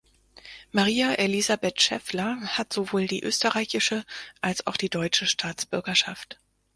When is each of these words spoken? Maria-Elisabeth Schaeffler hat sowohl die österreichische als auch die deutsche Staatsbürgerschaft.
Maria-Elisabeth 0.71 1.79
Schaeffler 1.79 2.39
hat 2.57 2.73
sowohl 2.73 3.05
die 3.05 3.21
österreichische 3.23 4.03
als 4.41 4.65
auch 4.65 4.75
die 4.75 4.89
deutsche 4.89 5.27
Staatsbürgerschaft. 5.27 6.39